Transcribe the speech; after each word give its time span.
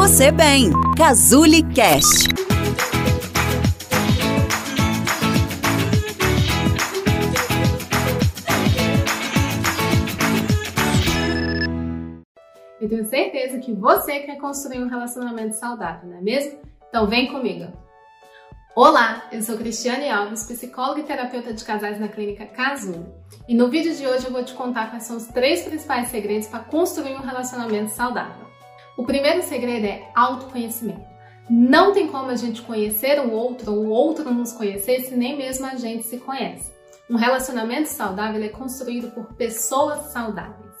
você 0.00 0.32
bem. 0.32 0.70
Cazuli 0.96 1.62
Cast. 1.74 2.26
Eu 12.80 12.88
tenho 12.88 13.04
certeza 13.04 13.58
que 13.58 13.74
você 13.74 14.20
quer 14.20 14.38
construir 14.38 14.82
um 14.82 14.88
relacionamento 14.88 15.56
saudável, 15.56 16.08
não 16.08 16.16
é 16.16 16.22
mesmo? 16.22 16.58
Então 16.88 17.06
vem 17.06 17.30
comigo. 17.30 17.70
Olá, 18.74 19.28
eu 19.30 19.42
sou 19.42 19.58
Cristiane 19.58 20.08
Alves, 20.08 20.44
psicóloga 20.44 21.00
e 21.00 21.04
terapeuta 21.04 21.52
de 21.52 21.62
casais 21.62 22.00
na 22.00 22.08
clínica 22.08 22.46
Casulo. 22.46 23.14
E 23.46 23.54
no 23.54 23.68
vídeo 23.68 23.94
de 23.94 24.06
hoje 24.06 24.24
eu 24.24 24.32
vou 24.32 24.42
te 24.42 24.54
contar 24.54 24.88
quais 24.88 25.02
são 25.02 25.18
os 25.18 25.26
três 25.26 25.62
principais 25.64 26.08
segredos 26.08 26.48
para 26.48 26.60
construir 26.60 27.16
um 27.16 27.20
relacionamento 27.20 27.90
saudável. 27.90 28.49
O 29.00 29.06
primeiro 29.06 29.42
segredo 29.42 29.86
é 29.86 30.10
autoconhecimento. 30.14 31.08
Não 31.48 31.94
tem 31.94 32.08
como 32.08 32.30
a 32.30 32.36
gente 32.36 32.60
conhecer 32.60 33.18
o 33.18 33.32
outro 33.32 33.72
ou 33.72 33.86
o 33.86 33.88
outro 33.88 34.30
nos 34.30 34.52
conhecer 34.52 35.00
se 35.00 35.16
nem 35.16 35.38
mesmo 35.38 35.64
a 35.64 35.74
gente 35.74 36.02
se 36.02 36.18
conhece. 36.18 36.70
Um 37.08 37.16
relacionamento 37.16 37.88
saudável 37.88 38.44
é 38.44 38.50
construído 38.50 39.10
por 39.12 39.32
pessoas 39.36 40.12
saudáveis. 40.12 40.74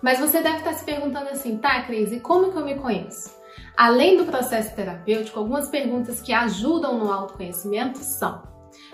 Mas 0.00 0.18
você 0.18 0.40
deve 0.40 0.56
estar 0.56 0.72
se 0.72 0.86
perguntando 0.86 1.28
assim, 1.28 1.58
tá, 1.58 1.82
Cris, 1.82 2.10
e 2.12 2.20
como 2.20 2.50
que 2.50 2.56
eu 2.56 2.64
me 2.64 2.76
conheço? 2.76 3.36
Além 3.76 4.16
do 4.16 4.24
processo 4.24 4.74
terapêutico, 4.74 5.38
algumas 5.38 5.68
perguntas 5.68 6.22
que 6.22 6.32
ajudam 6.32 6.98
no 6.98 7.12
autoconhecimento 7.12 7.98
são: 7.98 8.42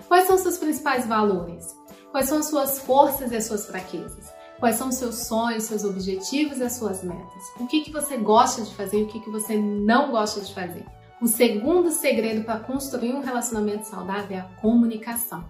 quais 0.09 0.27
são 0.27 0.37
seus 0.37 0.57
principais 0.57 1.07
valores? 1.07 1.73
Quais 2.11 2.27
são 2.27 2.39
as 2.39 2.47
suas 2.47 2.79
forças 2.79 3.31
e 3.31 3.37
as 3.37 3.45
suas 3.45 3.65
fraquezas? 3.65 4.36
Quais 4.59 4.75
são 4.75 4.89
os 4.89 4.95
seus 4.95 5.27
sonhos, 5.27 5.63
seus 5.63 5.83
objetivos 5.83 6.57
e 6.57 6.63
as 6.63 6.73
suas 6.73 7.03
metas? 7.03 7.43
O 7.59 7.67
que, 7.67 7.81
que 7.81 7.91
você 7.91 8.17
gosta 8.17 8.63
de 8.63 8.73
fazer 8.73 9.01
e 9.01 9.03
o 9.03 9.07
que, 9.07 9.19
que 9.19 9.29
você 9.29 9.55
não 9.55 10.09
gosta 10.09 10.41
de 10.41 10.51
fazer? 10.51 10.83
O 11.21 11.27
segundo 11.27 11.91
segredo 11.91 12.43
para 12.43 12.59
construir 12.59 13.13
um 13.13 13.21
relacionamento 13.21 13.87
saudável 13.87 14.37
é 14.37 14.39
a 14.39 14.49
comunicação. 14.61 15.45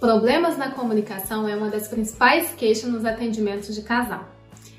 Problemas 0.00 0.56
na 0.56 0.70
comunicação 0.70 1.46
é 1.46 1.54
uma 1.54 1.68
das 1.68 1.88
principais 1.88 2.54
queixas 2.54 2.90
nos 2.90 3.04
atendimentos 3.04 3.74
de 3.74 3.82
casal. 3.82 4.26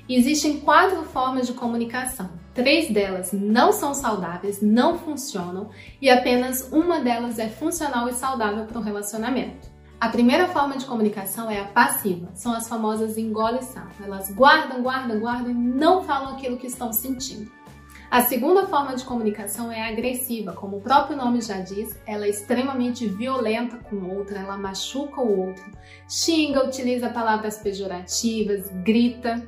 Existem 0.08 0.60
quatro 0.60 1.02
formas 1.04 1.46
de 1.46 1.54
comunicação. 1.54 2.30
Três 2.52 2.92
delas 2.92 3.32
não 3.32 3.72
são 3.72 3.94
saudáveis, 3.94 4.60
não 4.60 4.98
funcionam 4.98 5.70
e 6.00 6.10
apenas 6.10 6.68
uma 6.70 7.00
delas 7.00 7.38
é 7.38 7.48
funcional 7.48 8.08
e 8.08 8.12
saudável 8.12 8.66
para 8.66 8.78
o 8.78 8.82
relacionamento. 8.82 9.73
A 10.04 10.10
primeira 10.10 10.46
forma 10.48 10.76
de 10.76 10.84
comunicação 10.84 11.50
é 11.50 11.58
a 11.58 11.64
passiva, 11.64 12.28
são 12.34 12.52
as 12.52 12.68
famosas 12.68 13.16
engole 13.16 13.62
sapo. 13.62 14.04
Elas 14.04 14.30
guardam, 14.30 14.82
guardam, 14.82 15.18
guardam 15.18 15.50
e 15.50 15.54
não 15.54 16.04
falam 16.04 16.34
aquilo 16.34 16.58
que 16.58 16.66
estão 16.66 16.92
sentindo. 16.92 17.50
A 18.10 18.20
segunda 18.20 18.66
forma 18.66 18.94
de 18.94 19.02
comunicação 19.02 19.72
é 19.72 19.88
agressiva, 19.88 20.52
como 20.52 20.76
o 20.76 20.80
próprio 20.82 21.16
nome 21.16 21.40
já 21.40 21.62
diz, 21.62 21.98
ela 22.06 22.26
é 22.26 22.28
extremamente 22.28 23.06
violenta 23.08 23.78
com 23.78 23.96
o 23.96 24.14
outro, 24.14 24.36
ela 24.36 24.58
machuca 24.58 25.22
o 25.22 25.46
outro, 25.46 25.64
xinga, 26.06 26.66
utiliza 26.66 27.08
palavras 27.08 27.56
pejorativas, 27.56 28.68
grita. 28.84 29.42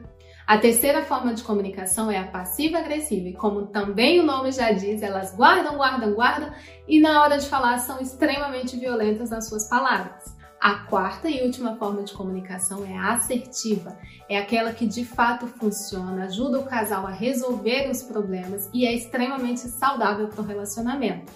A 0.46 0.56
terceira 0.56 1.02
forma 1.02 1.34
de 1.34 1.42
comunicação 1.42 2.10
é 2.10 2.16
a 2.16 2.28
passiva-agressiva, 2.28 3.28
e 3.28 3.34
como 3.34 3.66
também 3.66 4.20
o 4.20 4.22
nome 4.22 4.50
já 4.52 4.72
diz, 4.72 5.02
elas 5.02 5.36
guardam, 5.36 5.76
guardam, 5.76 6.14
guardam 6.14 6.50
e 6.88 6.98
na 6.98 7.20
hora 7.20 7.36
de 7.36 7.46
falar 7.46 7.76
são 7.76 8.00
extremamente 8.00 8.74
violentas 8.78 9.28
nas 9.28 9.46
suas 9.50 9.68
palavras. 9.68 10.34
A 10.60 10.74
quarta 10.86 11.28
e 11.28 11.42
última 11.42 11.76
forma 11.76 12.02
de 12.02 12.12
comunicação 12.12 12.84
é 12.84 12.96
a 12.96 13.12
assertiva, 13.12 13.96
é 14.28 14.38
aquela 14.38 14.72
que 14.72 14.86
de 14.86 15.04
fato 15.04 15.46
funciona, 15.46 16.24
ajuda 16.24 16.58
o 16.58 16.64
casal 16.64 17.06
a 17.06 17.10
resolver 17.10 17.90
os 17.90 18.02
problemas 18.02 18.68
e 18.72 18.86
é 18.86 18.94
extremamente 18.94 19.60
saudável 19.60 20.28
para 20.28 20.40
o 20.40 20.46
relacionamento. 20.46 21.32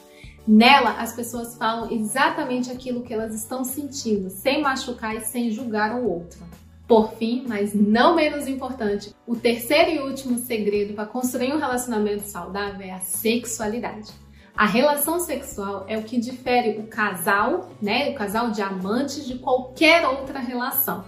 Nela, 0.49 0.93
as 0.99 1.13
pessoas 1.13 1.57
falam 1.57 1.93
exatamente 1.93 2.71
aquilo 2.73 3.03
que 3.03 3.13
elas 3.13 3.35
estão 3.35 3.63
sentindo, 3.63 4.31
sem 4.31 4.63
machucar 4.63 5.15
e 5.15 5.21
sem 5.21 5.51
julgar 5.51 5.95
o 5.95 6.09
outro. 6.09 6.41
Por 6.89 7.13
fim, 7.13 7.45
mas 7.47 7.73
não 7.73 8.17
menos 8.17 8.49
importante, 8.49 9.15
o 9.27 9.37
terceiro 9.37 9.91
e 9.91 10.01
último 10.01 10.39
segredo 10.39 10.95
para 10.95 11.07
construir 11.07 11.53
um 11.53 11.59
relacionamento 11.59 12.25
saudável 12.25 12.81
é 12.81 12.91
a 12.91 13.01
sexualidade. 13.01 14.11
A 14.57 14.67
relação 14.67 15.19
sexual 15.21 15.85
é 15.89 15.97
o 15.97 16.03
que 16.03 16.19
difere 16.19 16.79
o 16.81 16.87
casal, 16.87 17.71
né, 17.81 18.11
o 18.11 18.15
casal 18.15 18.51
de 18.51 18.61
amantes 18.61 19.27
de 19.27 19.39
qualquer 19.39 20.07
outra 20.07 20.39
relação. 20.39 21.05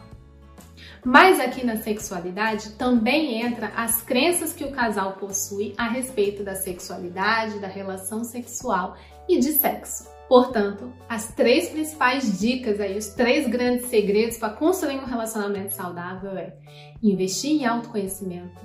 Mas 1.04 1.40
aqui 1.40 1.66
na 1.66 1.76
sexualidade 1.76 2.70
também 2.72 3.42
entra 3.42 3.72
as 3.76 4.00
crenças 4.02 4.52
que 4.52 4.64
o 4.64 4.70
casal 4.70 5.14
possui 5.14 5.74
a 5.76 5.88
respeito 5.88 6.44
da 6.44 6.54
sexualidade, 6.54 7.58
da 7.58 7.66
relação 7.66 8.22
sexual 8.22 8.96
e 9.28 9.38
de 9.38 9.52
sexo. 9.52 10.08
Portanto, 10.28 10.92
as 11.08 11.34
três 11.34 11.68
principais 11.68 12.40
dicas 12.40 12.80
aí, 12.80 12.96
os 12.96 13.08
três 13.08 13.46
grandes 13.48 13.86
segredos 13.86 14.38
para 14.38 14.54
construir 14.54 14.98
um 14.98 15.04
relacionamento 15.04 15.74
saudável 15.74 16.38
é 16.38 16.54
investir 17.02 17.50
em 17.50 17.66
autoconhecimento, 17.66 18.62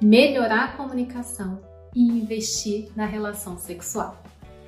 melhorar 0.00 0.64
a 0.64 0.76
comunicação 0.76 1.71
e 1.94 2.02
investir 2.02 2.88
na 2.96 3.06
relação 3.06 3.56
sexual. 3.58 4.22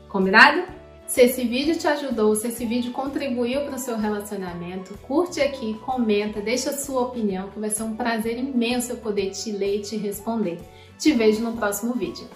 Combinado? 0.08 0.62
Se 1.06 1.20
esse 1.20 1.44
vídeo 1.44 1.76
te 1.76 1.86
ajudou, 1.86 2.34
se 2.34 2.48
esse 2.48 2.64
vídeo 2.64 2.92
contribuiu 2.92 3.62
para 3.62 3.76
o 3.76 3.78
seu 3.78 3.96
relacionamento, 3.98 4.96
curte 4.98 5.40
aqui, 5.40 5.74
comenta, 5.84 6.40
deixa 6.40 6.70
a 6.70 6.76
sua 6.76 7.02
opinião, 7.02 7.50
que 7.50 7.60
vai 7.60 7.70
ser 7.70 7.82
um 7.82 7.94
prazer 7.94 8.38
imenso 8.38 8.92
eu 8.92 8.96
poder 8.96 9.30
te 9.30 9.52
ler 9.52 9.76
e 9.76 9.82
te 9.82 9.96
responder. 9.96 10.58
Te 10.98 11.12
vejo 11.12 11.42
no 11.42 11.52
próximo 11.52 11.92
vídeo. 11.94 12.26